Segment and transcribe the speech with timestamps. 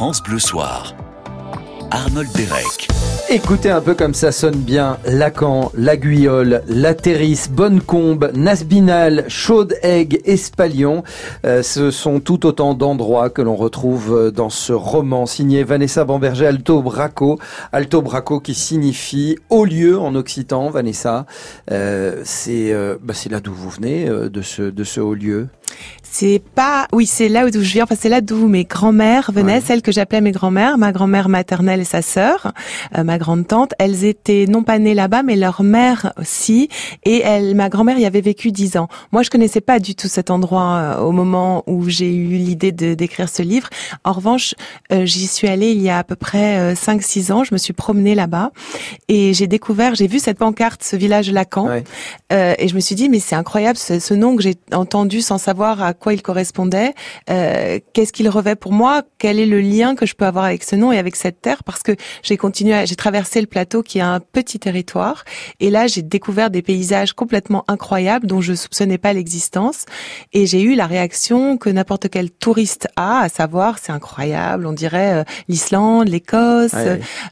[0.00, 0.94] France Bleu Soir.
[1.90, 2.88] Arnold Derek.
[3.28, 9.74] Écoutez un peu comme ça sonne bien Lacan, La Guyole, La Terris, Bonnecombe, Nasbinal, Chaude
[9.82, 11.04] Aigue, Espalion.
[11.44, 16.06] Euh, ce sont tout autant d'endroits que l'on retrouve euh, dans ce roman signé Vanessa
[16.06, 17.38] Bamberger Alto Braco.
[17.70, 21.26] Alto Braco qui signifie haut lieu en occitan, Vanessa.
[21.70, 25.48] Euh, c'est bah, là d'où vous venez, de ce haut lieu?
[26.12, 27.84] C'est pas, oui, c'est là où je viens.
[27.84, 31.80] Enfin, c'est là d'où mes grands-mères venaient, celles que j'appelais mes grands-mères, ma grand-mère maternelle
[31.80, 32.52] et sa sœur,
[32.98, 33.74] euh, ma grande-tante.
[33.78, 36.68] Elles étaient non pas nées là-bas, mais leur mère aussi.
[37.04, 38.88] Et elle, ma grand-mère y avait vécu dix ans.
[39.12, 42.72] Moi, je connaissais pas du tout cet endroit euh, au moment où j'ai eu l'idée
[42.72, 43.68] de d'écrire ce livre.
[44.02, 44.54] En revanche,
[44.92, 47.44] euh, j'y suis allée il y a à peu près cinq, six ans.
[47.44, 48.50] Je me suis promenée là-bas
[49.08, 51.68] et j'ai découvert, j'ai vu cette pancarte, ce village Lacan,
[52.30, 55.38] et je me suis dit, mais c'est incroyable ce, ce nom que j'ai entendu sans
[55.38, 56.94] savoir à quoi il correspondait,
[57.30, 60.64] euh, qu'est-ce qu'il revêt pour moi, quel est le lien que je peux avoir avec
[60.64, 61.92] ce nom et avec cette terre, parce que
[62.22, 65.24] j'ai continué, j'ai traversé le plateau qui est un petit territoire,
[65.60, 69.84] et là j'ai découvert des paysages complètement incroyables dont je soupçonnais pas l'existence,
[70.32, 74.72] et j'ai eu la réaction que n'importe quel touriste a, à savoir c'est incroyable, on
[74.72, 76.74] dirait euh, l'Islande, l'Écosse,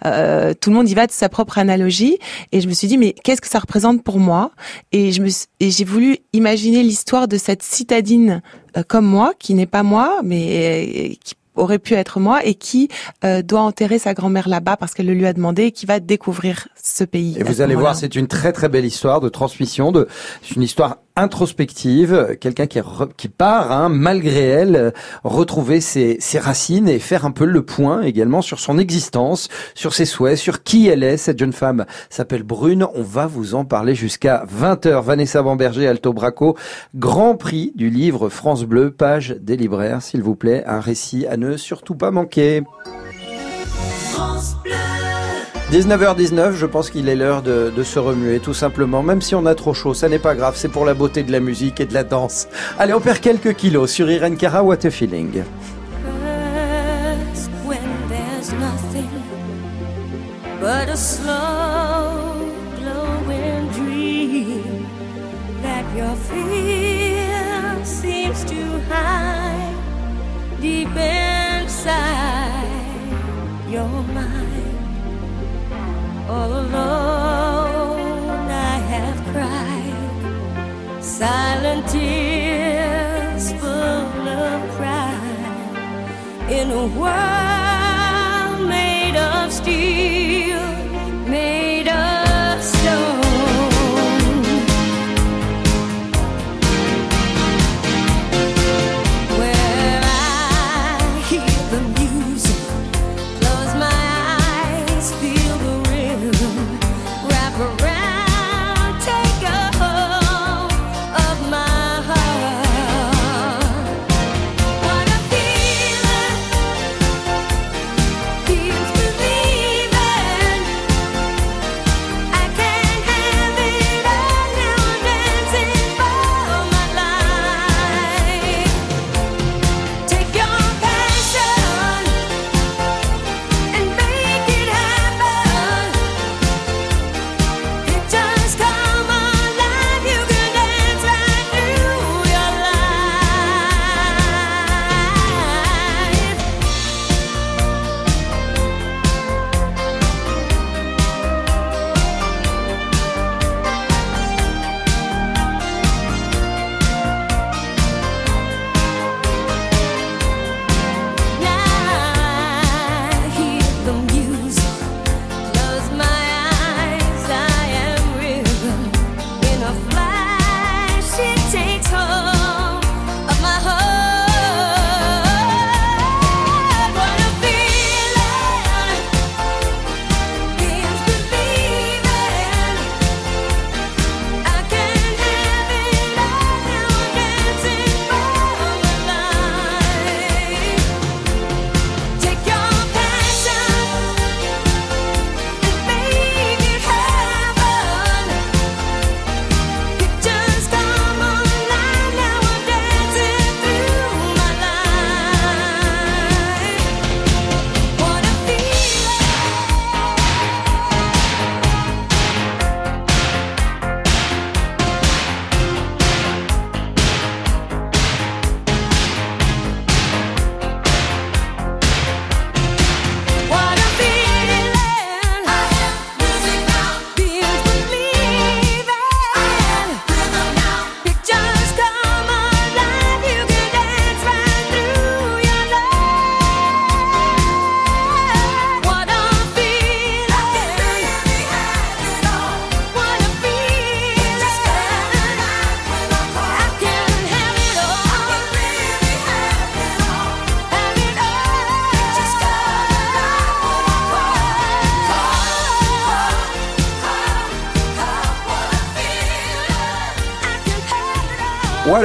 [0.04, 2.18] euh, tout le monde y va de sa propre analogie,
[2.52, 4.52] et je me suis dit mais qu'est-ce que ça représente pour moi,
[4.92, 5.28] et je me
[5.60, 8.42] et j'ai voulu imaginer l'histoire de cette citadine
[8.86, 12.88] comme moi, qui n'est pas moi, mais euh, qui aurait pu être moi et qui
[13.24, 16.00] euh, doit enterrer sa grand-mère là-bas parce qu'elle le lui a demandé et qui va
[16.00, 17.36] découvrir ce pays.
[17.38, 20.08] Et vous allez voir, c'est une très très belle histoire de transmission, de
[20.42, 24.90] c'est une histoire introspective, quelqu'un qui, part, hein, malgré elle, euh,
[25.24, 29.94] retrouver ses, ses, racines et faire un peu le point également sur son existence, sur
[29.94, 31.16] ses souhaits, sur qui elle est.
[31.16, 32.86] Cette jeune femme s'appelle Brune.
[32.94, 35.02] On va vous en parler jusqu'à 20h.
[35.02, 36.56] Vanessa Bamberger, Alto Braco,
[36.94, 40.62] grand prix du livre France Bleu, page des libraires, s'il vous plaît.
[40.66, 42.62] Un récit à ne surtout pas manquer.
[45.70, 49.02] 19h19, je pense qu'il est l'heure de, se remuer, tout simplement.
[49.02, 51.30] Même si on a trop chaud, ça n'est pas grave, c'est pour la beauté de
[51.30, 52.48] la musique et de la danse.
[52.78, 55.42] Allez, on perd quelques kilos sur Irene Cara, What a Feeling.
[60.60, 64.86] But a slow, glowing dream
[76.74, 81.02] alone I have cried.
[81.02, 86.50] Silent tears full of pride.
[86.50, 87.37] In a world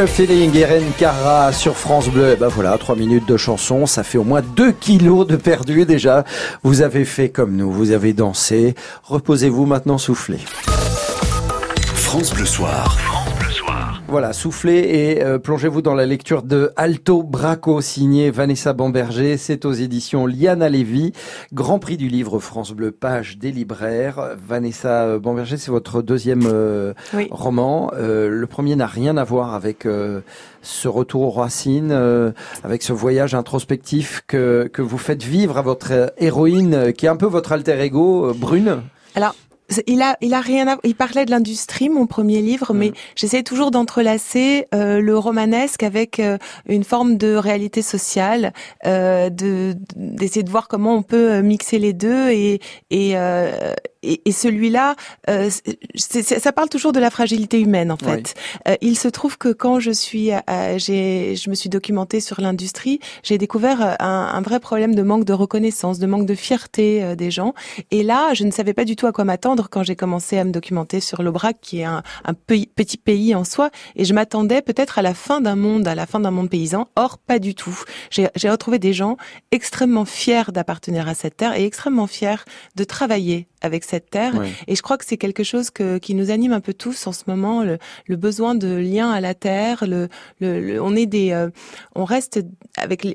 [0.08, 0.52] Feeling,
[0.98, 2.34] Cara sur France Bleu.
[2.34, 5.86] Et ben voilà, trois minutes de chanson, ça fait au moins deux kilos de perdu
[5.86, 6.24] déjà.
[6.64, 8.76] Vous avez fait comme nous, vous avez dansé.
[9.04, 10.40] Reposez-vous maintenant, soufflez.
[11.96, 12.98] France Bleu Soir.
[14.14, 19.38] Voilà, soufflez et euh, plongez-vous dans la lecture de Alto Braco, signé Vanessa Bamberger.
[19.38, 21.14] C'est aux éditions Liana Lévy.
[21.52, 24.36] Grand prix du livre France Bleu, page des libraires.
[24.48, 27.28] Vanessa Bamberger, c'est votre deuxième euh, Oui.
[27.32, 27.92] roman.
[27.96, 29.88] Euh, le premier n'a rien à voir avec
[30.62, 31.92] ce retour aux racines,
[32.64, 37.16] avec ce voyage introspectif que, que vous faites vivre à votre héroïne, qui est un
[37.16, 38.84] peu votre alter ego, Brune.
[39.16, 39.34] Alors,
[39.88, 43.44] il a, il a rien à, il parlait de l'industrie, mon premier livre, mais j'essayais
[43.44, 46.38] toujours d'entrelacer euh, le romanesque avec euh,
[46.68, 48.54] une forme de réalité sociale,
[48.86, 52.60] euh, de d'essayer de voir comment on peut euh, mixer les deux et
[52.90, 54.96] et euh, et, et celui-là,
[55.30, 55.50] euh,
[55.96, 58.36] ça parle toujours de la fragilité humaine en fait.
[58.68, 63.00] Euh, il se trouve que quand je suis, euh, je me suis documentée sur l'industrie,
[63.24, 67.04] j'ai découvert euh, un, un vrai problème de manque de reconnaissance, de manque de fierté
[67.04, 67.54] euh, des gens.
[67.92, 70.44] Et là, je ne savais pas du tout à quoi m'attendre quand j'ai commencé à
[70.44, 73.70] me documenter sur l'Aubrac, qui est un, un petit pays en soi.
[73.96, 76.88] Et je m'attendais peut-être à la fin d'un monde, à la fin d'un monde paysan.
[76.96, 77.80] Or, pas du tout.
[78.10, 79.18] J'ai retrouvé des gens
[79.52, 82.44] extrêmement fiers d'appartenir à cette terre et extrêmement fiers
[82.76, 84.36] de travailler avec cette terre.
[84.36, 84.50] Ouais.
[84.68, 87.12] Et je crois que c'est quelque chose que, qui nous anime un peu tous en
[87.14, 89.86] ce moment, le, le besoin de lien à la terre.
[89.88, 91.50] Le, le, le- on est des, euh,
[91.96, 92.42] on reste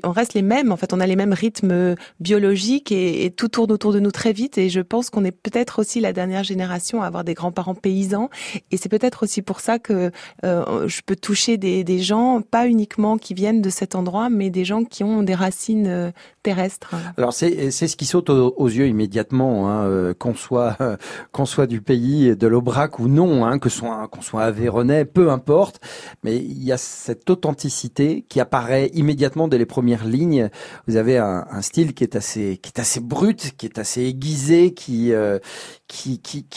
[0.03, 0.71] on reste les mêmes.
[0.71, 4.33] En fait, on a les mêmes rythmes biologiques et, tout tourne autour de nous très
[4.33, 4.57] vite.
[4.57, 8.29] Et je pense qu'on est peut-être aussi la dernière génération à avoir des grands-parents paysans.
[8.71, 10.11] Et c'est peut-être aussi pour ça que
[10.45, 14.65] euh, je peux toucher des, gens, pas uniquement qui viennent de cet endroit, mais des
[14.65, 16.11] gens qui ont des racines euh,
[16.43, 16.95] terrestres.
[17.17, 20.95] Alors c'est ce qui saute aux, yeux immédiatement, hein, euh, qu'on soit euh,
[21.31, 25.31] qu'on soit du pays de l'Aubrac ou non, hein, que soit qu'on soit aveyronais, peu
[25.31, 25.81] importe,
[26.23, 30.49] mais il y a cette authenticité qui apparaît immédiatement dès les premières lignes.
[30.87, 35.39] Vous avez un, style qui est assez brut, qui est assez aiguisé, qui euh,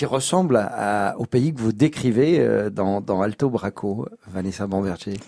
[0.03, 0.71] ressemble
[1.19, 5.19] au pays que vous décrivez euh, dans Alto Braco, Vanessa Bamberger.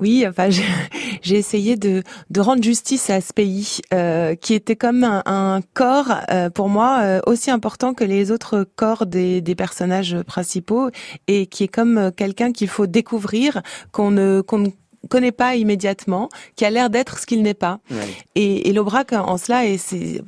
[0.00, 0.48] Oui, enfin,
[1.22, 2.02] j'ai essayé de,
[2.38, 6.20] rendre justice à ce pays euh, qui était comme un, corps
[6.54, 10.90] pour moi aussi important que les autres corps des, personnages principaux
[11.28, 13.62] et qui est comme quelqu'un qu'il faut découvrir
[13.92, 14.68] qu'on qu'on ne
[15.08, 17.80] connaît pas immédiatement, qui a l'air d'être ce qu'il n'est pas.
[18.34, 20.22] Et, et l'Aubrac en cela, et c'est,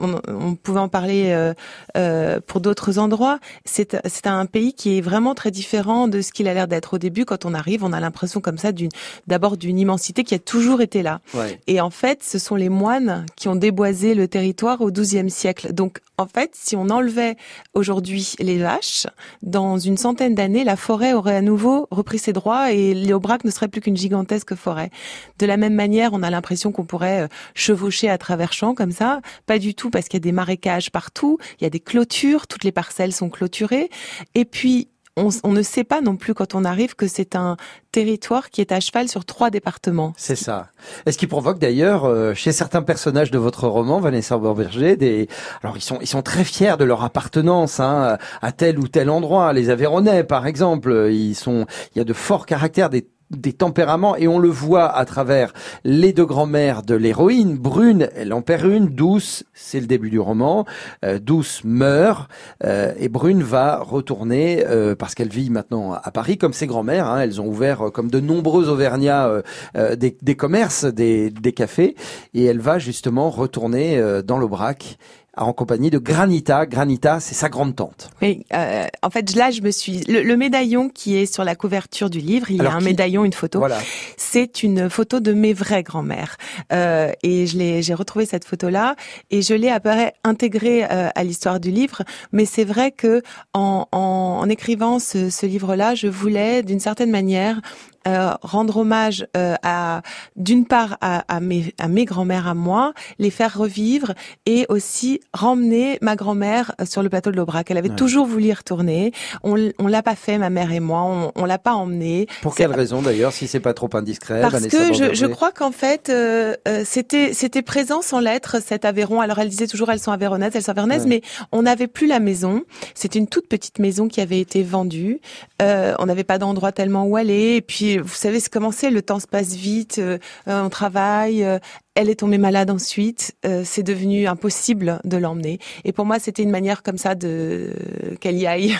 [0.00, 1.54] on, on pouvait en parler euh,
[1.96, 6.32] euh, pour d'autres endroits, c'est c'est un pays qui est vraiment très différent de ce
[6.32, 6.94] qu'il a l'air d'être.
[6.94, 8.90] Au début, quand on arrive, on a l'impression comme ça d'une,
[9.26, 11.20] d'abord d'une immensité qui a toujours été là.
[11.34, 11.60] Ouais.
[11.66, 15.72] Et en fait, ce sont les moines qui ont déboisé le territoire au XIIe siècle.
[15.72, 17.36] Donc, en fait, si on enlevait
[17.74, 19.06] aujourd'hui les vaches,
[19.42, 23.50] dans une centaine d'années, la forêt aurait à nouveau repris ses droits et l'Aubrac ne
[23.50, 24.90] serait plus qu'une gigantesque forêt.
[25.38, 28.92] De la même manière, on a l'impression qu'on pourrait euh, chevaucher à travers champs comme
[28.92, 29.20] ça.
[29.46, 32.46] Pas du tout, parce qu'il y a des marécages partout, il y a des clôtures,
[32.46, 33.90] toutes les parcelles sont clôturées.
[34.34, 37.56] Et puis, on, ne sait pas non plus quand on arrive que c'est un
[37.90, 40.12] territoire qui est à cheval sur trois départements.
[40.18, 40.68] C'est ça.
[41.06, 45.28] Et ce qui provoque d'ailleurs euh, chez certains personnages de votre roman, Vanessa Bamberger, des
[45.62, 49.08] alors ils sont ils sont très fiers de leur appartenance hein, à tel ou tel
[49.08, 49.54] endroit.
[49.54, 51.64] Les Aveyronais, par exemple, ils sont
[51.94, 55.52] il y a de forts caractères des des tempéraments et on le voit à travers
[55.84, 57.56] les deux grands-mères de l'héroïne.
[57.56, 58.86] Brune, elle en perd une.
[58.86, 60.64] Douce, c'est le début du roman.
[61.04, 62.30] Euh, Douce meurt
[62.64, 67.08] euh, et Brune va retourner euh, parce qu'elle vit maintenant à Paris comme ses grands-mères.
[67.08, 67.20] hein.
[67.20, 69.42] elles ont ouvert comme de nombreux Auvergnats
[69.74, 71.96] des, commerces, des, des cafés
[72.34, 74.98] et elle va justement retourner dans l'Aubrac
[75.36, 76.66] en compagnie de Granita.
[76.66, 78.10] Granita, c'est sa grande tante.
[78.22, 81.54] Oui, euh, en fait, là, je me suis le, le médaillon qui est sur la
[81.54, 82.50] couverture du livre.
[82.50, 83.58] Il y a un qui- médaillon, une photo.
[83.58, 83.78] Voilà.
[84.16, 86.36] C'est une photo de mes vraies grand-mères.
[86.72, 88.96] Euh, et je l'ai, j'ai retrouvé cette photo-là
[89.30, 92.02] et je l'ai apparaît intégrée euh, à l'histoire du livre.
[92.32, 93.98] Mais c'est vrai que en, en,
[94.42, 97.60] en écrivant ce, ce livre-là, je voulais, d'une certaine manière,
[98.06, 100.02] euh, rendre hommage euh, à
[100.36, 104.12] d'une part à, à mes à mes grand-mères à moi, les faire revivre
[104.46, 107.70] et aussi ramener ma grand-mère euh, sur le plateau de l'Aubrac.
[107.70, 107.96] Elle avait Ouais.
[107.96, 109.12] toujours voulu y retourner.
[109.42, 111.02] On on l'a pas fait, ma mère et moi.
[111.02, 112.26] On, on l'a pas emmenée.
[112.42, 115.52] Pour quelle raison d'ailleurs, si c'est pas trop indiscret parce Vanessa que je, je crois
[115.52, 119.20] qu'en fait, euh, euh, c'était c'était présent sans l'être cet Aveyron.
[119.20, 121.08] Alors elle disait toujours elles sont avéronaises, elles sont avéronaises, Ouais.
[121.08, 121.22] mais
[121.52, 122.62] on n'avait plus la maison.
[122.94, 125.20] C'était une toute petite maison qui avait été vendue.
[125.62, 127.56] Euh, on n'avait pas d'endroit tellement où aller.
[127.56, 129.98] Et puis vous savez c'est comment c'est, le temps se passe vite.
[129.98, 131.44] euh, euh, on travaille.
[131.44, 131.58] euh,
[131.94, 133.34] elle est tombée malade ensuite.
[133.46, 135.58] euh, c'est devenu impossible de l'emmener.
[135.84, 137.72] Et pour moi, c'était une manière comme ça de
[138.20, 138.76] qu'elle y aille.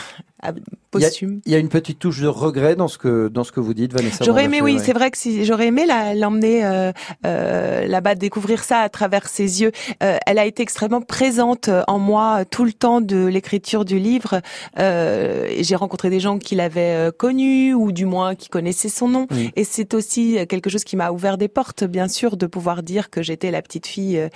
[0.91, 1.41] Posthume.
[1.47, 3.75] Il y, a une petite touche de regret dans ce que dans ce que vous
[3.75, 4.25] dites, Vanessa.
[4.25, 6.93] J'aurais aimé, oui, c'est vrai que si j'aurais aimé l'emmener euh,
[7.25, 9.73] euh, là-bas, découvrir ça à travers ses yeux.
[10.03, 14.41] Euh, elle a été extrêmement présente en moi tout le temps de l'écriture du livre.
[14.77, 19.27] J'ai rencontré des gens qui l'avaient connu ou du moins qui connaissaient son nom.
[19.57, 23.11] Et c'est aussi quelque chose qui m'a ouvert des portes, bien sûr, de pouvoir dire
[23.11, 24.29] que j'étais la petite fille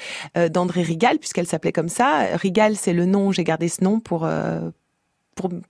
[0.50, 2.36] d'André Rigal, puisqu'elle s'appelait comme ça.
[2.36, 3.32] Rigal, c'est le nom.
[3.32, 4.26] J'ai gardé ce nom pour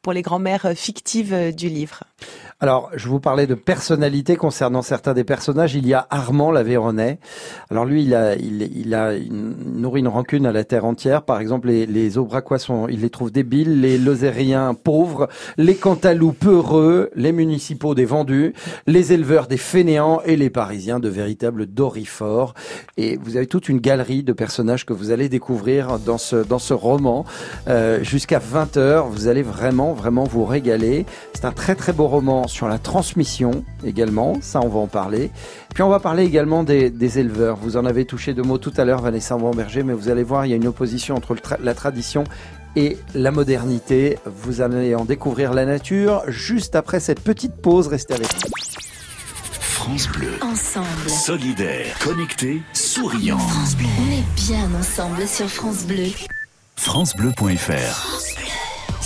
[0.02, 2.04] pour, les grands-mères fictives euh, du livre.
[2.62, 5.74] Alors, je vous parlais de personnalité concernant certains des personnages.
[5.74, 7.18] Il y a Armand l'Aveyronais.
[7.70, 11.22] Alors lui, il a, il, a une, nourri une rancune à la terre entière.
[11.22, 16.34] Par exemple, les, les Aubracois sont, il les trouve débiles, les Lozériens pauvres, les Cantalous
[16.34, 18.52] peureux, les municipaux des vendus,
[18.86, 22.52] les éleveurs des fainéants et les Parisiens de véritables dorifores.
[22.98, 26.58] Et vous avez toute une galerie de personnages que vous allez découvrir dans ce, dans
[26.58, 27.24] ce roman.
[27.68, 31.06] Euh, Jusqu'à 20 heures, vous allez vraiment, vraiment vous régaler.
[31.32, 35.30] C'est un très, très beau roman sur la transmission également, ça on va en parler.
[35.74, 37.56] Puis on va parler également des, éleveurs.
[37.56, 40.44] Vous en avez touché deux mots tout à l'heure, Vanessa Berger, mais vous allez voir,
[40.46, 42.24] il y a une opposition entre la tradition
[42.76, 44.18] et la modernité.
[44.26, 47.88] Vous allez en découvrir la nature juste après cette petite pause.
[47.88, 48.50] Restez avec nous.
[49.80, 50.32] France Bleu.
[50.42, 51.08] Ensemble.
[51.08, 51.98] Solidaire.
[52.04, 52.60] Connecté.
[52.74, 53.38] Souriant.
[53.38, 53.86] France Bleu.
[53.98, 56.08] On est bien ensemble sur France Bleu.
[56.76, 58.39] FranceBleu.fr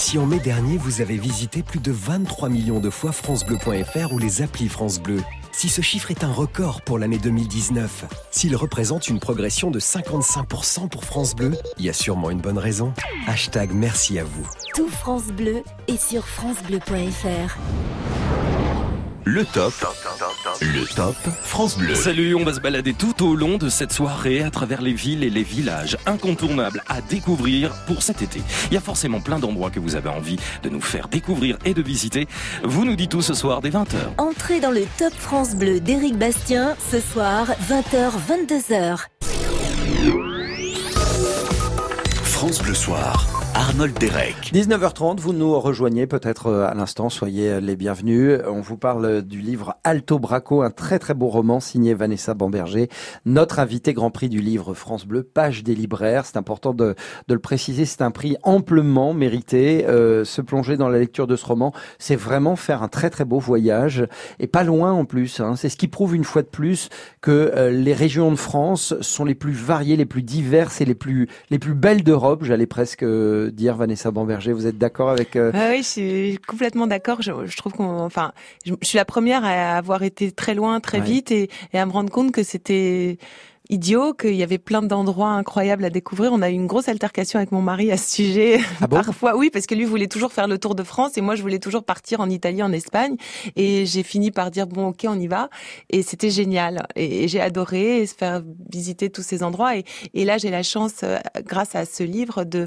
[0.05, 4.19] si en mai dernier, vous avez visité plus de 23 millions de fois francebleu.fr ou
[4.19, 9.09] les applis France Bleu, si ce chiffre est un record pour l'année 2019, s'il représente
[9.09, 12.93] une progression de 55% pour France Bleu, il y a sûrement une bonne raison.
[13.27, 14.47] Hashtag merci à vous.
[14.75, 17.57] Tout France Bleu est sur francebleu.fr.
[19.25, 19.73] Le top.
[20.61, 21.95] Le top France Bleu.
[21.95, 25.25] Salut, on va se balader tout au long de cette soirée à travers les villes
[25.25, 28.41] et les villages incontournables à découvrir pour cet été.
[28.71, 31.75] Il y a forcément plein d'endroits que vous avez envie de nous faire découvrir et
[31.75, 32.29] de visiter.
[32.63, 33.97] Vous nous dites tout ce soir dès 20h.
[34.19, 39.07] Entrez dans le top France Bleu d'Éric Bastien ce soir 20h 22h.
[42.23, 43.34] France Bleu Soir.
[43.55, 44.51] Arnold Derek.
[44.53, 48.41] 19h30, vous nous rejoignez peut-être euh, à l'instant, soyez les bienvenus.
[48.49, 52.89] On vous parle du livre Alto Braco, un très très beau roman signé Vanessa Bamberger,
[53.25, 56.27] notre invité Grand Prix du livre France Bleu, page des libraires.
[56.27, 56.97] C'est important de,
[57.29, 59.87] de, le préciser, c'est un prix amplement mérité.
[59.87, 63.25] Euh, se plonger dans la lecture de ce roman, c'est vraiment faire un très très
[63.25, 64.05] beau voyage
[64.41, 65.39] et pas loin en plus.
[65.39, 65.55] Hein.
[65.55, 66.89] C'est ce qui prouve une fois de plus
[67.21, 70.97] que euh, les régions de France sont les plus variées, les plus diverses et les
[70.97, 72.43] plus les plus belles d'Europe.
[72.43, 73.05] J'allais presque
[73.51, 74.53] dire, Vanessa Bamberger.
[74.53, 75.53] Vous êtes d'accord avec euh...
[75.55, 77.23] Oui, je suis complètement d'accord.
[77.23, 78.33] Je, je, trouve qu'on, enfin,
[78.65, 81.93] je, suis la première à avoir été très loin, très vite, et, et à me
[81.93, 83.19] rendre compte que c'était
[83.71, 86.33] idiot, qu'il y avait plein d'endroits incroyables à découvrir.
[86.33, 88.61] On a eu une grosse altercation avec mon mari à ce sujet.
[88.81, 91.35] Ah Parfois, oui, parce que lui voulait toujours faire le tour de France et moi
[91.35, 93.17] je voulais toujours partir en Italie, en Espagne.
[93.57, 95.49] Et j'ai fini par dire bon, ok, on y va.
[95.89, 96.87] Et c'était génial.
[96.95, 99.77] Et, j'ai adoré se faire visiter tous ces endroits.
[99.77, 101.17] Et, et là, j'ai la chance, euh,
[101.47, 102.67] grâce à ce livre, de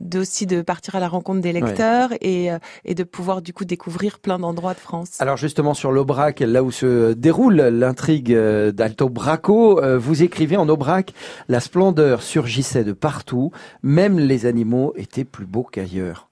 [0.00, 3.66] d'aussi de partir à la rencontre des lecteurs et, euh, et de pouvoir du coup
[3.66, 5.20] découvrir plein d'endroits de France.
[5.20, 10.68] Alors justement sur l'Aubrac, là où se déroule l'intrigue euh, d'Alto Braco, vous écrivez en
[10.68, 11.12] Aubrac,
[11.48, 13.50] la splendeur surgissait de partout,
[13.82, 16.28] même les animaux étaient plus beaux qu'ailleurs.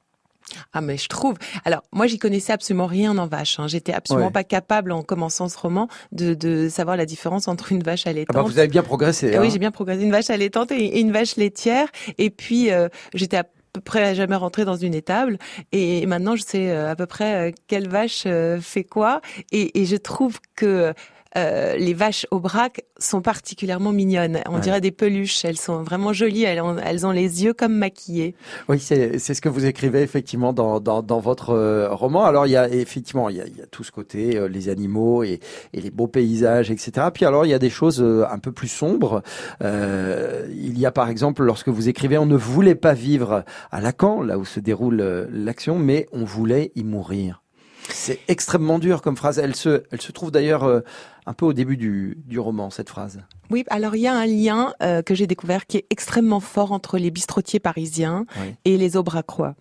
[0.73, 1.35] Ah mais je trouve.
[1.65, 3.59] Alors moi j'y connaissais absolument rien en vache.
[3.59, 3.67] Hein.
[3.67, 8.07] J'étais absolument pas capable en commençant ce roman de, savoir la différence entre une vache
[8.07, 8.37] allaitante.
[8.37, 9.35] Ah bah vous avez bien progressé.
[9.35, 9.51] Ah oui hein.
[9.53, 10.03] j'ai bien progressé.
[10.03, 11.89] Une vache allaitante et une vache laitière.
[12.19, 15.37] Et puis euh, j'étais à peu près à jamais rentrer dans une étable
[15.73, 18.27] et maintenant je sais euh, à peu près euh, quelle vache
[18.61, 19.21] fait quoi
[19.53, 20.95] et, et je trouve que
[21.37, 24.41] euh, les vaches au braque sont particulièrement mignonnes.
[24.49, 25.45] On dirait des peluches.
[25.45, 26.45] Elles sont vraiment jolies.
[26.45, 28.35] Elles ont, elles ont les yeux comme maquillés.
[28.69, 32.25] Oui, c'est ce que vous écrivez effectivement dans, dans, dans votre euh, roman.
[32.25, 34.49] Alors il y a effectivement il y a, il y a tout ce côté, euh,
[34.49, 35.41] les animaux et,
[35.75, 37.09] et, les beaux paysages, etc.
[37.13, 39.23] Puis alors il y a des choses un peu plus sombres.
[39.63, 43.81] Euh, il y a par exemple lorsque vous écrivez, on ne voulait pas vivre à
[43.81, 47.43] Lacan, là où se déroule l'action, mais on voulait y mourir.
[47.89, 49.39] C'est extrêmement dur comme phrase.
[49.39, 50.83] Elle se, elle se trouve d'ailleurs
[51.27, 53.21] un peu au début du, du roman, cette phrase.
[53.51, 56.73] Oui, alors il y a un lien euh, que j'ai découvert qui est extrêmement fort
[56.73, 58.25] entre les bistrotiers parisiens
[58.65, 59.55] et les aubracois.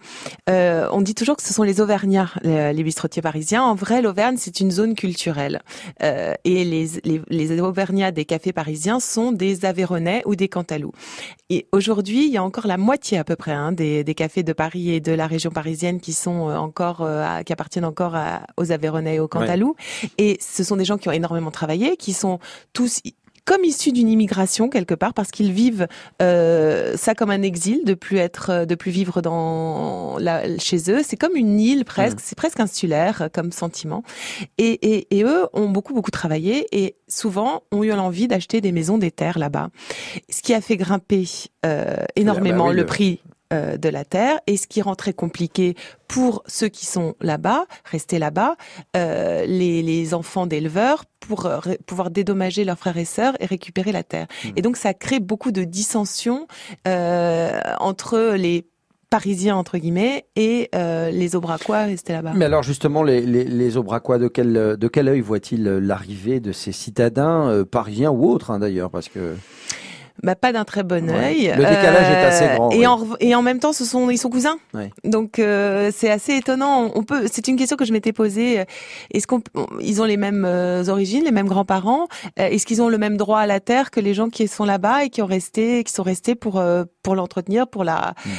[0.49, 3.63] Euh, on dit toujours que ce sont les Auvergnats, les, bistrotiers parisiens.
[3.63, 5.61] En vrai, l'Auvergne, c'est une zone culturelle.
[6.03, 10.91] Euh, et les, les, les, Auvergnats des cafés parisiens sont des Aveyronais ou des Cantalous.
[11.49, 14.43] Et aujourd'hui, il y a encore la moitié à peu près hein, des, des, cafés
[14.43, 18.15] de Paris et de la région parisienne qui sont euh, encore, euh, qui appartiennent encore
[18.57, 19.75] aux Aveyronais et aux Cantalous.
[20.17, 22.39] Et ce sont des gens qui ont énormément travaillé, qui sont
[22.73, 23.01] tous
[23.45, 25.87] comme issus d'une immigration quelque part parce qu'ils vivent
[26.21, 31.01] euh, ça comme un exil de plus être de plus vivre dans la, chez eux.
[31.03, 32.21] C'est comme une île presque mm.
[32.23, 34.03] c'est presque insulaire comme sentiment.
[34.57, 38.71] Et, et, et, eux ont beaucoup beaucoup travaillé et souvent ont eu l'envie d'acheter des
[38.71, 39.69] maisons des terres là-bas.
[40.29, 41.27] Ce qui a fait grimper
[41.65, 43.21] euh, énormément bah le prix
[43.53, 45.75] euh, de la terre et ce qui rend très compliqué
[46.07, 48.55] pour ceux qui sont là-bas, rester là-bas,
[48.95, 53.91] euh, les, les, enfants d'éleveurs pour euh, pouvoir dédommager leurs frères et sœurs et récupérer
[53.91, 54.27] la terre.
[54.43, 54.49] Hmm.
[54.55, 56.47] Et donc ça crée beaucoup de dissensions
[56.87, 58.65] euh, entre les
[59.09, 62.33] parisiens entre guillemets et euh, les Aubracois restés là-bas.
[62.35, 66.51] Mais alors justement les, les, les Aubracois de quel de quel œil voient-ils l'arrivée de
[66.51, 68.89] ces citadins euh, parisiens ou autres hein, d'ailleurs?
[68.89, 69.35] Parce que
[70.23, 71.53] bah, pas d'un très bon œil.
[71.55, 72.71] Le décalage est assez euh, grand.
[72.71, 74.57] Et, en, et en même temps, ce sont ils sont cousins.
[75.03, 76.91] Donc euh, c'est assez étonnant.
[76.95, 77.27] On peut.
[77.31, 78.63] C'est une question que je m'étais posée.
[79.11, 79.41] Est-ce qu'on
[79.81, 82.07] ils ont les mêmes euh, origines, les mêmes grands-parents
[82.37, 85.03] Est-ce qu'ils ont le même droit à la terre que les gens qui sont là-bas
[85.03, 86.63] et qui ont resté, qui sont restés pour
[87.03, 88.29] pour l'entretenir, pour la mm.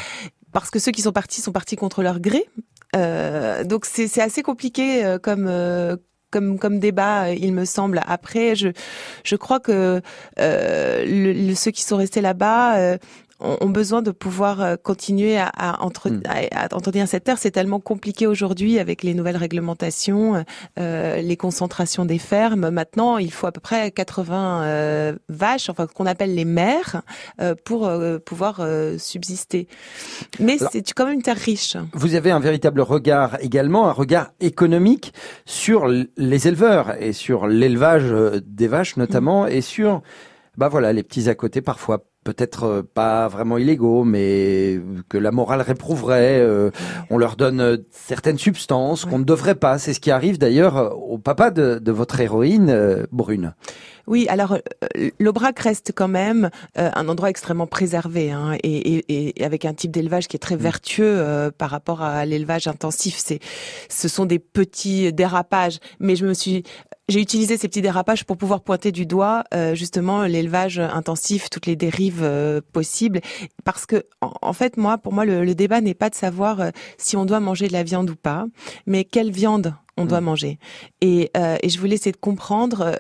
[0.53, 2.47] parce que ceux qui sont partis sont partis contre leur gré.
[2.95, 5.47] Euh, donc c'est assez compliqué comme
[6.31, 8.01] comme comme débat, il me semble.
[8.07, 8.69] Après, je
[9.25, 10.01] je crois que
[10.39, 12.99] euh, le, ceux qui sont restés là-bas euh,
[13.41, 16.23] ont besoin de pouvoir euh, continuer à, à, entre, hmm.
[16.53, 17.39] à, entretenir cette terre.
[17.39, 20.45] C'est tellement compliqué aujourd'hui avec les nouvelles réglementations,
[20.79, 22.71] euh, les concentrations des fermes.
[22.71, 27.03] Maintenant, il faut à peu près 80 euh, vaches, enfin qu'on appelle les mères,
[27.41, 28.67] euh, pour euh, pouvoir
[28.99, 29.69] subsister.
[30.41, 31.77] Mais c'est quand même une terre riche.
[31.93, 35.13] Vous avez un véritable regard également, un regard économique
[35.45, 39.49] sur les éleveurs et sur l'élevage des vaches notamment, hmm.
[39.49, 40.03] et sur
[40.57, 45.31] bah voilà les petits à côté parfois peut-être euh, pas vraiment illégaux, mais que la
[45.31, 46.41] morale réprouverait.
[46.41, 46.71] Euh,
[47.09, 49.79] on leur donne euh, certaines substances qu'on ne devrait pas.
[49.79, 53.55] C'est ce qui arrive d'ailleurs au papa de, de votre héroïne, Brune.
[54.09, 54.59] Oui, alors
[55.19, 59.91] l'Aubrac reste quand même un endroit extrêmement préservé hein, et, et, et, avec un type
[59.91, 60.61] d'élevage qui est très mm.
[60.61, 63.17] vertueux par rapport à l'élevage intensif.
[63.19, 63.41] C'est,
[63.89, 66.63] ce sont des petits dérapages, mais je me suis
[67.09, 71.67] j'ai utilisé ces petits dérapages pour pouvoir pointer du doigt euh, justement l'élevage intensif, toutes
[71.67, 73.21] les dérives euh, possibles,
[73.65, 77.17] parce que en, fait moi, pour moi, le, débat n'est pas de savoir euh, si
[77.17, 78.47] on doit manger de la viande ou pas,
[78.87, 80.25] mais quelle viande on doit mm.
[80.25, 80.59] manger.
[81.01, 82.99] Et, et, je voulais essayer de comprendre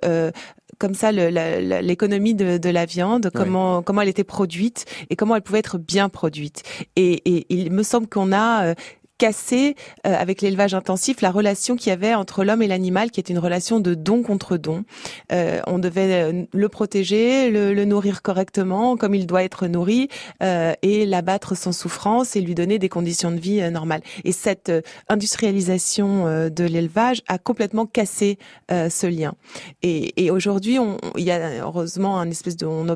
[0.78, 5.42] comme ça l'économie de, de, la viande, comment comment elle était produite et comment elle
[5.42, 6.62] pouvait être bien produite.
[6.96, 8.74] Et, et il me semble qu'on a
[9.18, 9.76] casser
[10.06, 13.30] euh, avec l'élevage intensif la relation qu'il y avait entre l'homme et l'animal, qui est
[13.30, 14.84] une relation de don contre don.
[15.32, 20.08] Euh, on devait euh, le protéger, le, le, nourrir correctement, comme il doit être nourri,
[20.42, 24.02] euh, et l'abattre sans souffrance et lui donner des conditions de vie normales.
[24.24, 24.72] Et cette
[25.08, 28.38] industrialisation de l'élevage a complètement cassé
[28.70, 29.34] ce lien.
[29.82, 30.78] Et, et aujourd'hui,
[31.16, 32.88] il y a heureusement un espèce de on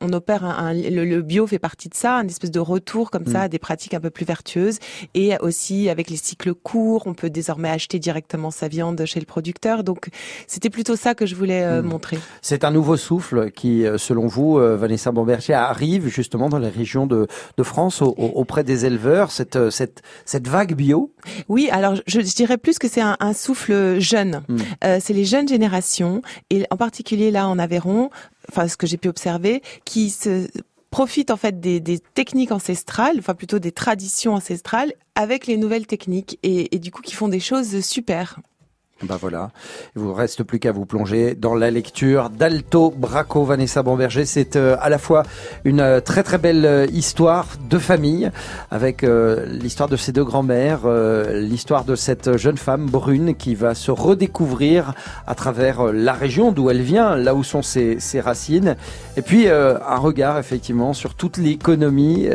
[0.00, 3.40] on opère un, le, bio fait partie de ça, un espèce de retour comme ça
[3.40, 3.42] mm.
[3.42, 4.78] à des pratiques un peu plus vertueuses
[5.14, 9.26] et aussi avec les cycles courts, on peut désormais acheter directement sa viande chez le
[9.26, 9.84] producteur.
[9.84, 10.08] Donc
[10.46, 11.86] c'était plutôt ça que je voulais euh, mm.
[11.86, 12.18] montrer.
[12.40, 16.68] C'est un nouveau souffle qui, euh, selon vous, euh, Vanessa Bomberger, arrive justement dans les
[16.68, 21.12] régions de, de France auprès des éleveurs, cette, cette, cette vague bio?
[21.48, 24.42] Oui, alors je, dirais plus que c'est un, un, souffle jeune.
[24.48, 24.56] Mm.
[25.00, 28.10] c'est les jeunes générations et en particulier là en Aveyron,
[28.50, 30.48] enfin ce que j'ai pu observer, qui se
[30.90, 36.38] profitent en fait des, techniques ancestrales, enfin plutôt des traditions ancestrales, avec les nouvelles techniques
[36.42, 38.40] et du coup qui font des choses super.
[39.02, 39.50] Ben voilà,
[39.96, 44.26] il vous reste plus qu'à vous plonger dans la lecture d'Alto Braco Vanessa Bomberger.
[44.26, 45.22] C'est euh, à la fois
[45.64, 48.30] une euh, très très belle euh, histoire de famille
[48.70, 50.80] avec l'histoire de ses deux grands-mères,
[51.32, 54.94] l'histoire de cette jeune femme brune qui va se redécouvrir
[55.26, 58.76] à travers la région d'où elle vient, là où sont ses, ses racines,
[59.16, 62.28] et puis un regard effectivement sur toute l'économie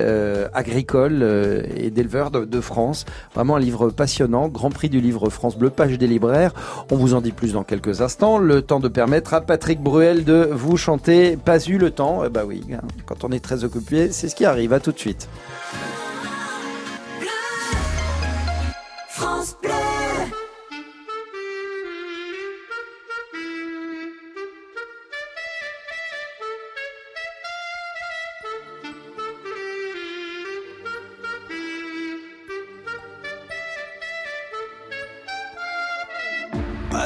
[0.53, 3.05] agricole et d'éleveurs de, de France.
[3.33, 6.54] Vraiment un livre passionnant, Grand Prix du livre France Bleu, page des libraires.
[6.91, 8.37] On vous en dit plus dans quelques instants.
[8.37, 12.23] Le temps de permettre à Patrick Bruel de vous chanter Pas eu le temps.
[12.25, 14.73] Eh bah oui, hein, quand on est très occupé, c'est ce qui arrive.
[14.73, 15.27] À tout de suite.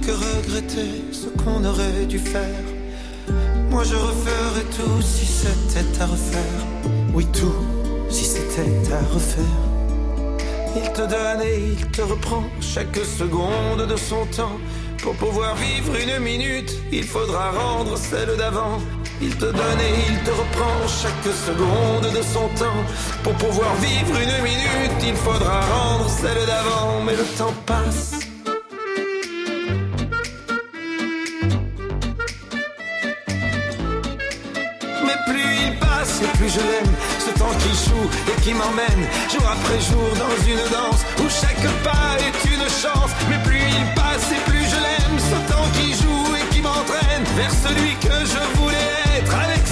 [0.00, 2.64] Que regretter ce qu'on aurait dû faire.
[3.70, 6.60] Moi je referais tout si c'était à refaire.
[7.14, 7.54] Oui, tout
[8.10, 9.44] si c'était à refaire.
[10.76, 14.58] Il te donne et il te reprend chaque seconde de son temps.
[15.02, 18.78] Pour pouvoir vivre une minute, il faudra rendre celle d'avant.
[19.22, 22.82] Il te donne et il te reprend chaque seconde de son temps.
[23.22, 27.00] Pour pouvoir vivre une minute, il faudra rendre celle d'avant.
[27.06, 28.35] Mais le temps passe
[36.48, 41.02] je l'aime, ce temps qui joue et qui m'emmène jour après jour dans une danse
[41.18, 43.10] où chaque pas est une chance.
[43.28, 47.24] Mais plus il passe et plus je l'aime, ce temps qui joue et qui m'entraîne
[47.36, 49.65] vers celui que je voulais être avec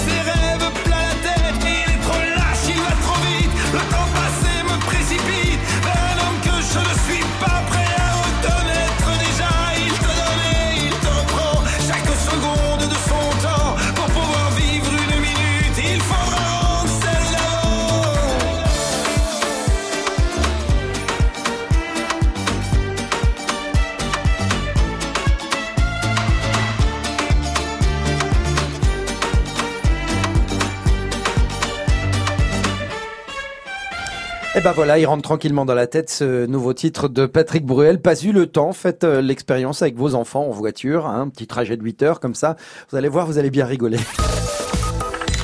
[34.54, 37.66] Et eh ben voilà, il rentre tranquillement dans la tête ce nouveau titre de Patrick
[37.66, 38.00] Bruel.
[38.00, 41.48] Pas eu le temps, faites euh, l'expérience avec vos enfants en voiture, hein, un petit
[41.48, 42.54] trajet de 8 heures comme ça.
[42.88, 43.98] Vous allez voir, vous allez bien rigoler.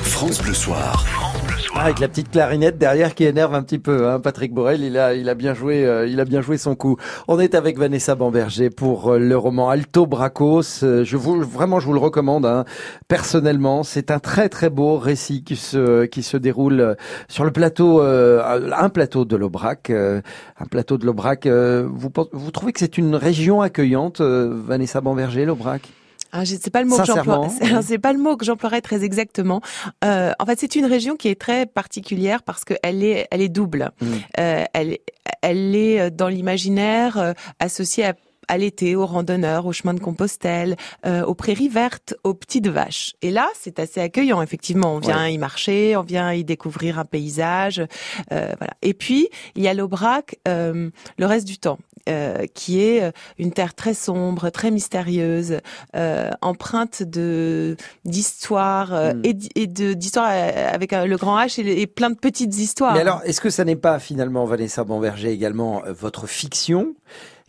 [0.03, 1.03] France Bleu Soir.
[1.73, 4.07] Ah, avec la petite clarinette derrière qui énerve un petit peu.
[4.07, 4.19] Hein.
[4.19, 6.97] Patrick Borel, il a, il a bien joué, euh, il a bien joué son coup.
[7.29, 10.83] On est avec Vanessa Bamberger pour euh, le roman Alto Bracos.
[10.83, 12.45] Euh, je vous, vraiment, je vous le recommande.
[12.45, 12.65] Hein.
[13.07, 16.97] Personnellement, c'est un très très beau récit qui se, qui se déroule
[17.29, 21.47] sur le plateau, un plateau de l'Aubrac, un plateau de l'Aubrac.
[21.47, 25.89] vous, vous trouvez que c'est une région accueillante, Vanessa Bamberger, l'Aubrac?
[26.31, 27.47] Ah, c'est pas le mot que j'emploie.
[27.81, 29.61] C'est pas le mot que j'emploierais très exactement.
[30.03, 33.49] Euh, en fait, c'est une région qui est très particulière parce qu'elle est, elle est
[33.49, 33.91] double.
[33.99, 34.07] Mmh.
[34.39, 34.97] Euh, elle,
[35.41, 38.13] elle est dans l'imaginaire euh, associée à
[38.51, 43.13] à l'été, aux randonneurs, aux chemins de Compostelle, euh, aux prairies vertes, aux petites vaches.
[43.21, 44.95] Et là, c'est assez accueillant, effectivement.
[44.95, 48.73] On vient y marcher, on vient y découvrir un paysage, euh, voilà.
[48.81, 51.79] Et puis, il y a l'Aubrac euh, le reste du temps.
[52.11, 55.59] Euh, qui est euh, une terre très sombre, très mystérieuse,
[55.95, 59.21] euh, empreinte de d'histoire hmm.
[59.23, 62.93] et, et de d'histoire avec le grand H et, plein de petites histoires.
[62.93, 66.95] Mais alors, est-ce que ça n'est pas finalement Vanessa Bamberger également votre fiction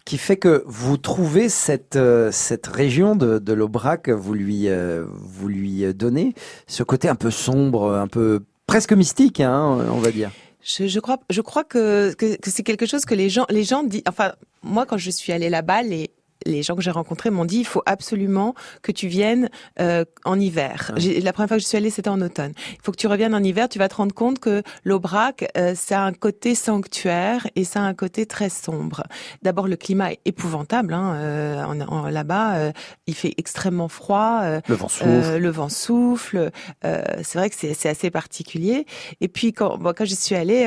[0.05, 1.98] qui fait que vous trouvez cette
[2.31, 4.68] cette région de, de l'Aubrac, vous lui
[5.11, 6.35] vous lui donnez
[6.66, 10.31] ce côté un peu sombre, un peu presque mystique, hein, on va dire?
[10.62, 13.64] Je, je, crois, je crois que, que, que c'est quelque chose que les gens, les
[13.64, 14.03] gens disent.
[14.09, 16.11] Enfin, moi, quand je suis allée là-bas, les
[16.46, 19.48] les gens que j'ai rencontrés m'ont dit il faut absolument que tu viennes
[19.81, 20.92] euh, en hiver.
[21.22, 22.52] La première fois que je suis allée, c'était en automne.
[22.72, 23.68] Il faut que tu reviennes en hiver.
[23.68, 27.81] Tu vas te rendre compte que l'Aubrac, euh, ça a un côté sanctuaire et ça
[27.81, 29.02] a un côté très sombre.
[29.42, 30.94] D'abord, le climat est épouvantable.
[30.94, 32.72] Hein, euh, Là-bas, euh,
[33.07, 34.40] il fait extrêmement froid.
[34.42, 35.38] Euh, le vent souffle.
[35.38, 36.50] le vent souffle.
[36.83, 38.87] c'est vrai que c'est assez particulier.
[39.20, 40.64] Et puis quand, bon, quand je suis allée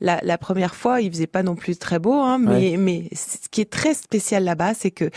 [0.00, 3.48] la, la, première fois, il faisait pas non plus très beau, hein, mais, mais ce
[3.50, 5.09] qui est très spécial là-bas, c'est que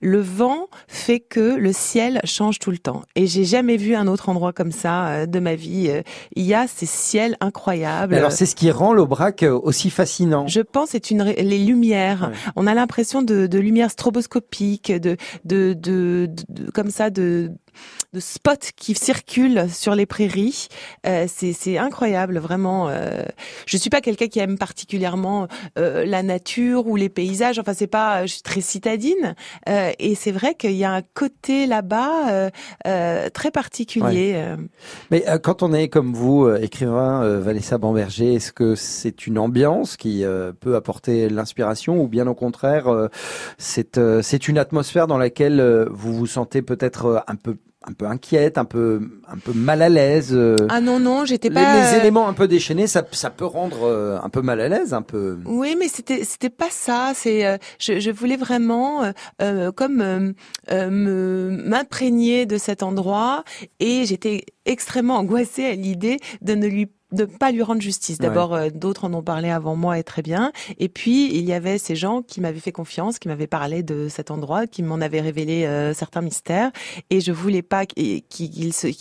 [0.00, 3.02] le vent fait que le ciel change tout le temps.
[3.16, 5.88] Et j'ai jamais vu un autre endroit comme ça euh, de ma vie.
[5.88, 6.02] Euh,
[6.34, 8.14] il y a ces ciels incroyables.
[8.14, 10.46] alors c'est ce qui rend l'Aubrac euh, aussi fascinant.
[10.46, 12.32] Je pense c'est une les lumières.
[12.56, 17.52] On a l'impression de, de lumière stroboscopique, de, de, de, de comme ça de
[18.12, 20.68] de spots qui circulent sur les prairies.
[21.06, 22.88] Euh, c'est incroyable, vraiment.
[22.88, 23.24] Euh,
[23.66, 27.58] je suis pas quelqu'un qui aime particulièrement euh, la nature ou les paysages.
[27.58, 29.34] Enfin, c'est pas, je suis très citadine.
[29.68, 32.50] Euh, et c'est vrai qu'il y a un côté là-bas
[32.86, 34.42] euh, très particulier.
[35.10, 40.24] Mais quand on est comme vous, écrivain Vanessa Bamberger, est-ce que c'est une ambiance qui
[40.60, 42.86] peut apporter l'inspiration ou bien au contraire,
[43.58, 48.58] c'est c'est une atmosphère dans laquelle vous vous sentez peut-être un peu un peu inquiète,
[48.58, 50.30] un peu un peu mal à l'aise.
[50.32, 50.56] Euh.
[50.68, 51.92] Ah non non, j'étais pas.
[51.92, 54.94] Les, éléments un peu déchaînés, ça ça peut rendre euh, un peu mal à l'aise,
[54.94, 55.38] un peu.
[55.44, 57.12] Oui, mais c'était c'était pas ça.
[57.14, 59.12] C'est euh, je, je voulais vraiment
[59.76, 60.34] comme
[60.68, 63.44] me m'imprégner de cet endroit
[63.80, 68.18] et j'étais extrêmement angoissée à l'idée de ne lui de pas lui rendre justice.
[68.18, 70.52] D'abord, euh, d'autres en ont parlé avant moi et très bien.
[70.78, 74.08] Et puis, il y avait ces gens qui m'avaient fait confiance, qui m'avaient parlé de
[74.08, 76.70] cet endroit, qui m'en avaient révélé euh, certains mystères.
[77.10, 78.22] Et je voulais pas qu'ils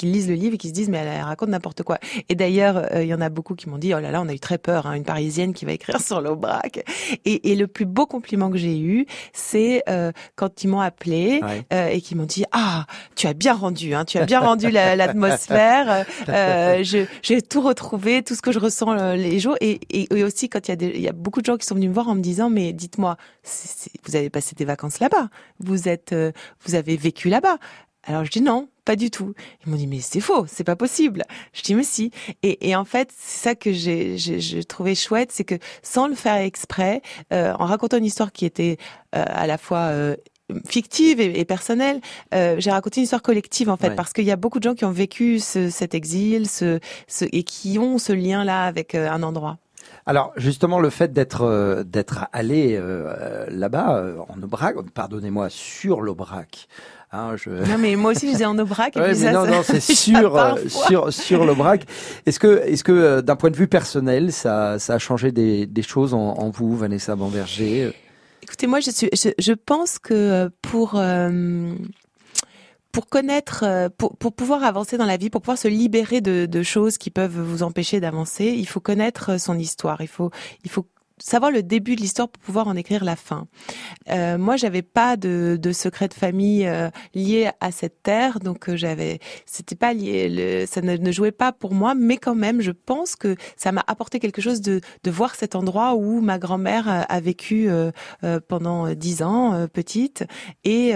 [0.04, 1.97] lisent le livre et qu'ils se disent, mais elle, raconte n'importe quoi.
[2.30, 4.28] Et d'ailleurs, euh, il y en a beaucoup qui m'ont dit, oh là là, on
[4.28, 6.84] a eu très peur, hein, une Parisienne qui va écrire sur l'Aubrac.
[7.26, 9.84] Et, et, le plus beau compliment que j'ai eu, c'est
[10.36, 14.17] quand ils m'ont appelé et qui m'ont dit, ah, tu as bien rendu, hein, tu
[14.17, 16.06] as bien rendu l'atmosphère.
[17.21, 19.56] j'ai tout retrouvé tout ce que je ressens euh, les jours.
[19.62, 19.80] Et,
[20.24, 22.10] aussi quand il y, a y a beaucoup de gens qui sont venus me voir
[22.10, 23.18] en me disant, mais dites-moi,
[24.06, 26.32] vous avez passé des vacances là-bas, vous êtes, euh,
[26.66, 27.58] vous avez vécu là-bas.
[28.04, 29.36] Alors je dis non, pas du tout.
[29.64, 31.24] Ils m'ont dit mais c'est faux, c'est pas possible.
[31.54, 32.10] Je dis mais si.
[32.42, 37.04] Et, en fait c'est ça que j'ai trouvé chouette, c'est que sans le faire exprès,
[37.32, 38.78] euh, en racontant une histoire qui était
[39.12, 39.92] à la fois
[40.68, 42.02] fictive et, personnelle.
[42.34, 44.76] Euh, j'ai raconté une histoire collective en fait, parce qu'il y a beaucoup de gens
[44.76, 49.10] qui ont vécu ce, cet exil, ce, ce, et qui ont ce lien-là avec euh,
[49.10, 49.58] un endroit.
[50.06, 56.68] Alors justement, le fait d'être euh, d'être allé euh, là-bas en Aubrac, pardonnez-moi, sur l'Aubrac.
[57.14, 57.50] Hein, je...
[57.50, 58.96] Non mais moi aussi je disais en Aubrac.
[58.96, 61.86] ouais, mais non non c'est sur sur sur l'Aubrac.
[62.26, 65.82] Est-ce que est-ce que d'un point de vue personnel ça ça a changé des, des
[65.82, 67.94] choses en, en vous Vanessa Bamberger
[68.52, 71.74] Écoutez, moi, je, pense que euh, pour euh,
[72.92, 76.62] pour connaître, euh, pour, pouvoir avancer dans la vie, pour pouvoir se libérer de, de
[76.62, 80.02] choses qui peuvent vous empêcher d'avancer, il faut connaître son histoire.
[80.02, 80.32] Il faut
[80.66, 80.86] il faut
[81.22, 83.48] savoir le début de l'histoire pour pouvoir en écrire la fin.
[84.10, 88.70] Euh, moi, j'avais pas de, de secret de famille euh, lié à cette terre, donc
[88.70, 92.62] euh, j'avais, c'était pas lié, le, ça ne, jouait pas pour moi, mais quand même,
[92.62, 96.40] je pense que ça m'a apporté quelque chose de, de voir cet endroit où ma
[96.40, 97.92] grand-mère a vécu euh,
[98.24, 100.24] euh, pendant dix ans, petite,
[100.64, 100.94] et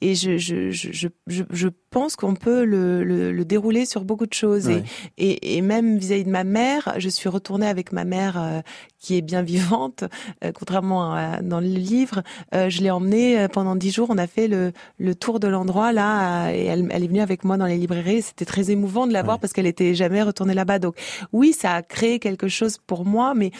[0.00, 4.26] et je je je je, je pense qu'on peut le, le, le, dérouler sur beaucoup
[4.26, 4.82] de choses, et,
[5.16, 8.62] et, et même vis-à-vis de ma mère, je suis retournée avec ma mère
[9.06, 10.04] qui est bien vivante,
[10.44, 12.22] euh, contrairement à, dans le livre.
[12.54, 14.08] Euh, je l'ai emmenée euh, pendant dix jours.
[14.10, 17.44] On a fait le, le tour de l'endroit là, et elle, elle, est venue avec
[17.44, 18.22] moi dans les librairies.
[18.22, 20.78] C'était très émouvant de la voir parce qu'elle était jamais retournée là-bas.
[20.78, 20.96] Donc
[21.32, 23.34] oui, ça a créé quelque chose pour moi.
[23.34, 23.52] Mais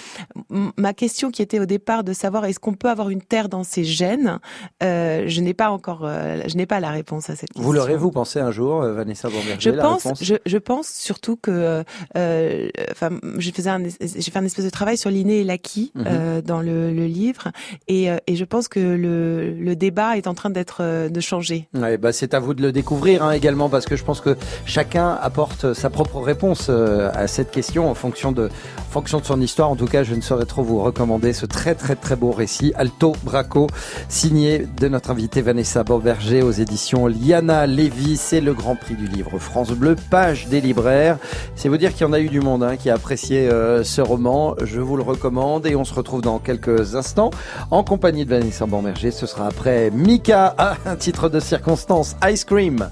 [0.76, 3.62] ma question qui était au départ de savoir est-ce qu'on peut avoir une terre dans
[3.62, 4.38] ses gènes,
[4.80, 7.62] je n'ai pas encore, je n'ai pas la réponse à cette question.
[7.62, 11.82] Vous l'aurez-vous un jour, Vanessa Bomberger Je pense, je, je, pense surtout que,
[12.14, 16.04] enfin, j'ai fait un, j'ai fait un espèce de travail sur l'inné et l'acquis mhm.
[16.06, 17.48] euh, dans le, le livre,
[17.88, 21.20] et, euh, et, je pense que le, le, débat est en train d'être euh, de
[21.20, 21.68] changer.
[21.74, 24.36] Ouais, bah c'est à vous de le découvrir hein, également, parce que je pense que
[24.64, 28.46] chacun apporte sa propre réponse à cette question en fonction de,
[28.78, 29.70] en fonction de son histoire.
[29.70, 32.72] En tout cas, je ne saurais trop vous recommander ce très très très beau récit,
[32.76, 33.66] Alto Braco,
[34.08, 38.05] signé de notre invitée Vanessa Beauverger aux éditions Liana Lévy.
[38.14, 41.18] C'est le grand prix du livre France Bleu, page des libraires.
[41.56, 44.00] C'est vous dire qu'il y en a eu du monde hein, qui a apprécié ce
[44.00, 44.54] roman.
[44.62, 47.30] Je vous le recommande et on se retrouve dans quelques instants
[47.72, 49.10] en compagnie de Vanessa Bomberger.
[49.10, 52.88] Ce sera après Mika à un titre de circonstance Ice Cream.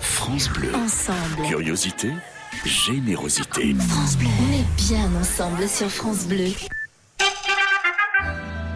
[0.00, 0.70] France Bleu.
[0.74, 1.46] Ensemble.
[1.48, 2.10] Curiosité,
[2.64, 3.74] générosité.
[3.88, 4.28] France Bleu.
[4.40, 6.50] On est bien ensemble sur France Bleu.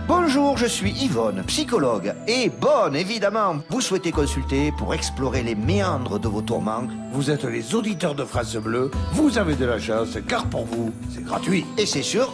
[0.06, 2.14] Bonjour, je suis Yvonne, psychologue.
[2.28, 6.86] Et bonne, évidemment, vous souhaitez consulter pour explorer les méandres de vos tourments.
[7.12, 10.92] Vous êtes les auditeurs de Phrases Bleues, vous avez de la chance, car pour vous,
[11.10, 11.64] c'est gratuit.
[11.78, 12.30] Et c'est sûr.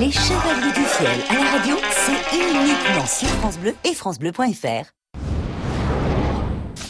[0.00, 5.01] Les Chevaliers du Ciel à la radio, c'est uniquement sur France Bleu et FranceBleu.fr.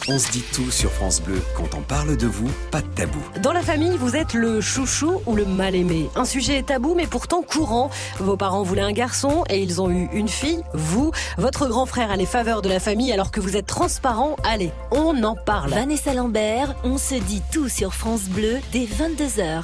[0.09, 1.41] On se dit tout sur France Bleu.
[1.55, 3.19] Quand on parle de vous, pas de tabou.
[3.41, 6.09] Dans la famille, vous êtes le chouchou ou le mal-aimé.
[6.15, 7.89] Un sujet tabou, mais pourtant courant.
[8.19, 10.61] Vos parents voulaient un garçon et ils ont eu une fille.
[10.73, 14.35] Vous, votre grand frère a les faveurs de la famille alors que vous êtes transparent.
[14.43, 15.69] Allez, on en parle.
[15.69, 19.63] Vanessa Lambert, on se dit tout sur France Bleu dès 22h.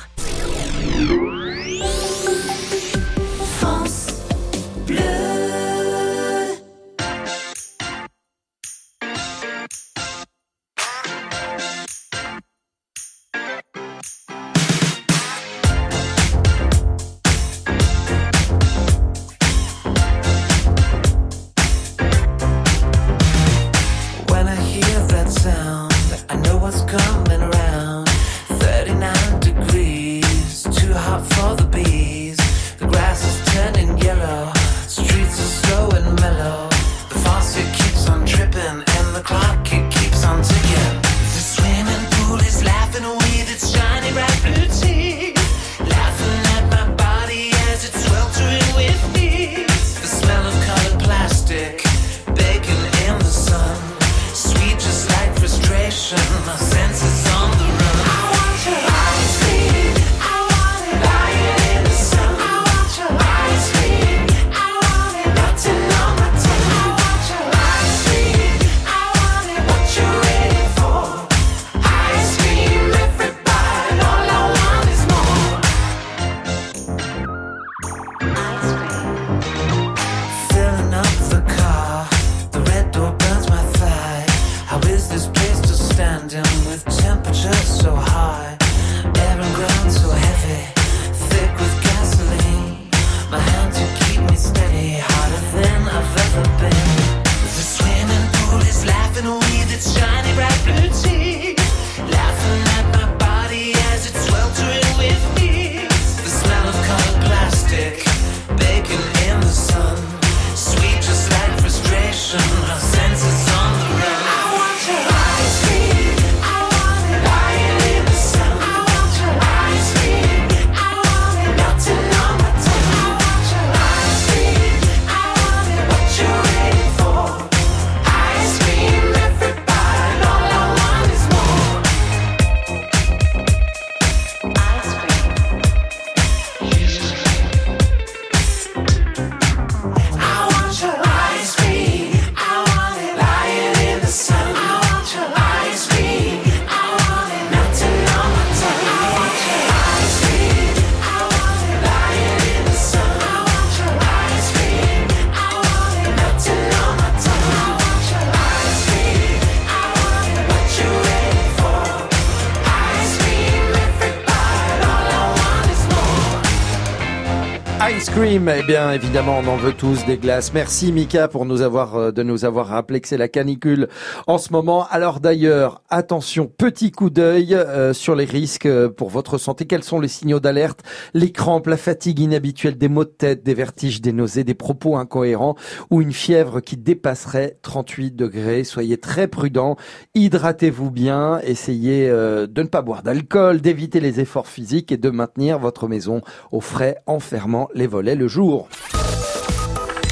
[168.10, 168.10] More.
[168.10, 170.54] Ice cream, eh bien évidemment on en veut tous des glaces.
[170.54, 173.88] Merci Mika pour nous avoir euh, de nous avoir rappelé que c'est la canicule
[174.28, 174.88] en ce moment.
[174.90, 179.66] Alors d'ailleurs, attention, petit coup d'œil euh, sur les risques euh, pour votre santé.
[179.66, 180.82] Quels sont les signaux d'alerte?
[181.14, 184.98] Les crampes, la fatigue inhabituelle, des maux de tête, des vertiges, des nausées, des propos
[184.98, 185.56] incohérents
[185.90, 188.64] ou une fièvre qui dépasserait 38 degrés.
[188.64, 189.76] Soyez très prudents,
[190.16, 195.10] hydratez-vous bien, essayez euh, de ne pas boire d'alcool, d'éviter les efforts physiques et de
[195.10, 198.70] maintenir votre maison au frais en fermant les volets le jour.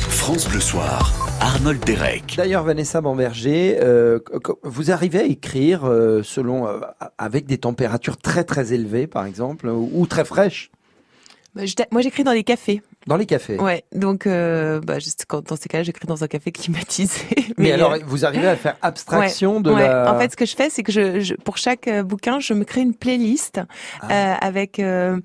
[0.10, 2.36] France Bleu Soir, Arnold Derek.
[2.36, 4.20] D'ailleurs, Vanessa Bamberger, euh,
[4.64, 6.80] vous arrivez à écrire euh, selon euh,
[7.18, 10.70] avec des températures très très élevées, par exemple, ou, ou très fraîches?
[11.66, 12.82] Je- Moi, j'écris dans les cafés.
[13.08, 13.58] dans les cafés.
[13.58, 17.22] Ouais, donc euh, bah, juste quand, dans ces cas-là, j'écris dans un café climatisé.
[17.58, 19.88] Mais, alors, euh, vous arrivez à faire abstraction ouais, de ouais.
[19.88, 20.14] la.
[20.14, 22.54] En fait, ce que je fais, c'est que je, je pour chaque euh, bouquin, je
[22.54, 23.62] me crée une playlist
[24.02, 24.08] Ah.
[24.12, 25.20] euh, avec euh,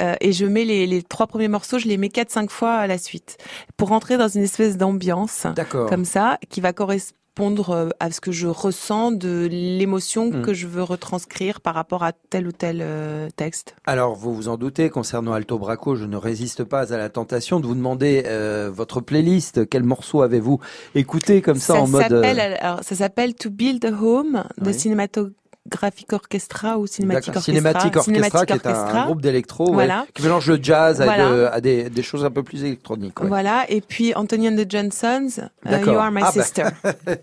[0.00, 2.74] euh, et je mets les, les trois premiers morceaux, je les mets quatre cinq fois
[2.74, 3.36] à la suite
[3.76, 5.88] pour rentrer dans une espèce d'ambiance D'accord.
[5.88, 10.42] comme ça qui va correspondre euh, à ce que je ressens de l'émotion Hmm.
[10.42, 13.74] que je veux retranscrire par rapport à tel ou tel euh, texte.
[13.86, 17.58] Alors, vous vous en doutez, concernant Alto Braco, je ne résiste pas à la tentation
[17.60, 19.68] de vous demander euh, votre playlist.
[19.68, 20.60] Quel morceau avez-vous
[20.94, 24.74] écouté comme ça, en mode euh, alors ça s'appelle To Build a Home de Oui.
[25.68, 27.40] Graphic Orchestra ou Cinematic Orchestra.
[27.52, 31.30] Cinématique Orchestra, Cinematic qui est un, groupe d'électro ouais, qui mélange le jazz à, Voilà.
[31.30, 33.20] de- à des, des choses un peu plus électroniques.
[33.20, 33.28] ouais.
[33.28, 35.78] Voilà, et puis Anthony and the Johnsons, euh.
[35.86, 36.42] You Are My Ah, bah.
[36.42, 36.64] Sister.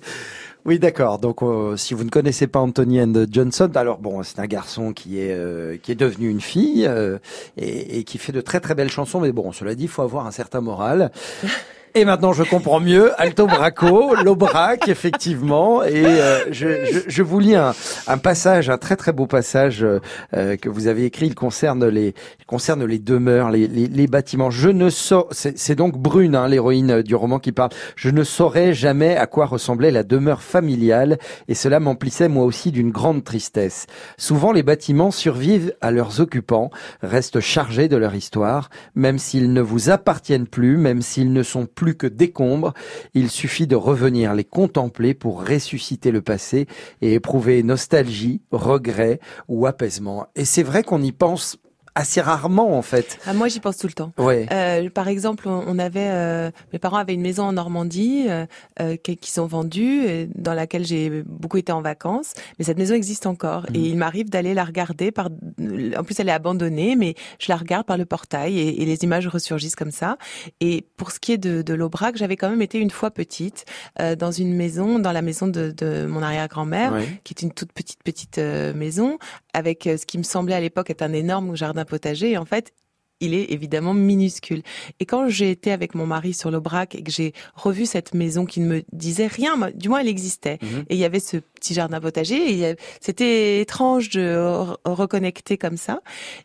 [0.66, 1.20] Oui, d'accord.
[1.20, 4.92] Donc, euh, si vous ne connaissez pas Anthony and Johnson, alors bon, c'est un garçon
[4.92, 7.18] qui est euh, qui est devenu une fille euh,
[7.58, 9.22] et, et qui fait de très très belles chansons.
[9.22, 11.12] Mais bon, cela dit, il faut avoir un certain moral.
[11.96, 13.12] Et maintenant, je comprends mieux.
[13.20, 15.84] Alto Braco, l'Aubrac, effectivement.
[15.84, 17.74] Et euh, je, je, je vous lis un,
[18.08, 21.28] un passage, un très très beau passage euh, que vous avez écrit.
[21.28, 24.50] Il concerne les il concerne les demeures, les, les, les bâtiments.
[24.50, 27.72] Je ne sais, c'est donc Brune, hein, l'héroïne du roman qui parle.
[27.96, 31.18] Je ne saurais jamais à quoi ressemblait la demeure familiale,
[31.48, 33.88] et cela m'emplissait moi aussi d'une grande tristesse.
[34.18, 36.72] Souvent, les bâtiments survivent à leurs occupants,
[37.02, 41.68] restent chargés de leur histoire, même s'ils ne vous appartiennent plus, même s'ils ne sont
[41.96, 42.74] que décombres.
[43.14, 46.68] Il suffit de revenir les contempler pour ressusciter le passé
[47.02, 50.28] et éprouver nostalgie, regret ou apaisement.
[50.36, 51.58] Et c'est vrai qu'on y pense
[52.00, 53.20] assez rarement en fait.
[53.26, 54.12] Ah, moi, j'y pense tout le temps.
[54.18, 54.48] Ouais.
[54.52, 58.46] Euh, par exemple, on avait, euh, mes parents avaient une maison en Normandie euh,
[58.82, 62.34] euh, qui- qu'ils ont vendue, euh, dans laquelle j'ai beaucoup été en vacances.
[62.58, 65.12] Mais cette maison existe encore, et il m'arrive d'aller la regarder.
[65.12, 68.86] Par, en plus, elle est abandonnée, mais je la regarde par le portail et, et
[68.86, 70.18] les images ressurgissent comme ça.
[70.62, 73.66] Et pour ce qui est de, de l'Aubrac, j'avais quand même été une fois petite
[74.00, 77.08] euh, dans une maison, dans la maison de, de mon arrière-grand-mère, Ouais.
[77.24, 79.18] qui est une toute petite petite euh, maison
[79.54, 82.38] avec ce qui me semblait à l'époque être un énorme jardin potager.
[82.38, 82.74] En fait,
[83.20, 84.62] il est évidemment minuscule.
[85.00, 88.46] Et quand j'ai été avec mon mari sur l'Aubrac et que j'ai revu cette maison
[88.46, 90.58] qui ne me disait rien, du moins elle existait.
[90.62, 90.86] Mhm.
[90.90, 92.76] Et il y avait ce petit jardin potager.
[93.02, 96.00] C'était étrange de re- reconnecter comme ça.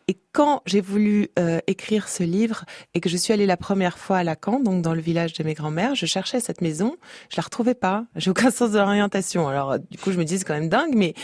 [0.09, 2.65] Et quand j'ai voulu euh, écrire ce livre
[2.95, 5.45] et que je suis allée la première fois à Lacan, donc dans le village de
[5.45, 6.97] mes grands-mères, je cherchais cette maison,
[7.31, 8.05] je la retrouvais pas.
[8.17, 9.47] J'ai aucun sens de l'orientation.
[9.47, 11.15] Alors euh, du coup, je me dis c'est quand même dingue, mais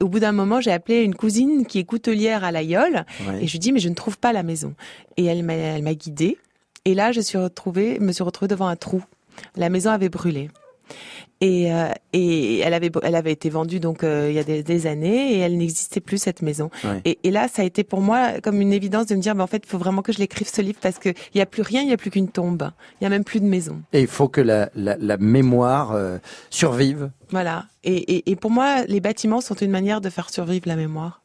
[0.00, 3.42] au bout d'un moment, j'ai appelé une cousine qui est coutelière à Ouais.
[3.42, 4.74] et je lui dis mais je ne trouve pas la maison.
[5.16, 6.38] Et elle m'a elle m'a guidée.
[6.84, 9.02] Et là, je suis retrouvée, me suis retrouvée devant un trou.
[9.56, 10.50] La maison avait brûlé.
[11.40, 14.62] Et, euh, et elle avait elle avait été vendue donc euh, il y a des,
[14.62, 16.70] des années et elle n'existait plus cette maison.
[16.84, 17.00] Ouais.
[17.04, 19.42] Et, et là, ça a été pour moi comme une évidence de me dire, ben,
[19.42, 21.46] en fait, il faut vraiment que je l'écrive ce livre parce que il y a
[21.46, 22.70] plus rien, il y a plus qu'une tombe,
[23.00, 23.82] il y a même plus de maison.
[23.92, 26.18] Et il faut que la, la, la mémoire euh,
[26.50, 27.10] survive.
[27.30, 27.64] Voilà.
[27.82, 31.22] Et, et, et pour moi, les bâtiments sont une manière de faire survivre la mémoire.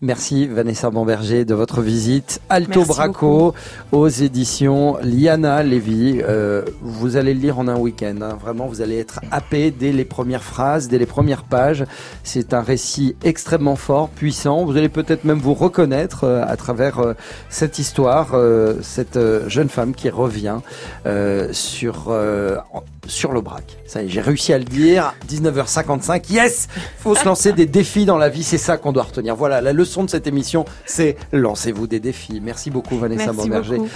[0.00, 2.40] Merci Vanessa Bomberger de votre visite.
[2.48, 3.54] Alto Merci Braco
[3.92, 6.20] aux éditions Liana Lévy.
[6.22, 8.16] Euh, vous allez le lire en un week-end.
[8.20, 8.36] hein.
[8.40, 11.84] Vraiment, vous allez être happé dès les premières phrases, dès les premières pages.
[12.24, 14.64] C'est un récit extrêmement fort, puissant.
[14.64, 17.14] Vous allez peut-être même vous reconnaître euh, à travers euh,
[17.48, 18.34] cette histoire,
[18.82, 19.18] cette
[19.48, 20.58] jeune femme qui revient
[21.52, 22.12] sur
[23.06, 23.78] sur l'Aubrac.
[23.86, 25.14] Ça y est, j'ai réussi à le dire.
[25.28, 26.32] 19h55.
[26.32, 26.68] Yes,
[26.98, 28.42] faut se lancer des défis dans la vie.
[28.44, 29.34] C'est ça qu'on doit retenir.
[29.36, 32.40] Voilà, la leçon de cette émission, c'est lancez-vous des défis.
[32.42, 33.76] Merci beaucoup Vanessa Merci Bomberger.
[33.76, 33.90] beaucoup.